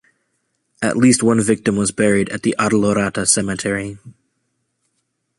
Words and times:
At 0.81 0.97
least 0.97 1.21
one 1.21 1.39
victim 1.41 1.75
was 1.75 1.91
buried 1.91 2.29
at 2.29 2.41
the 2.41 2.55
Addolorata 2.57 3.27
Cemetery. 3.27 3.99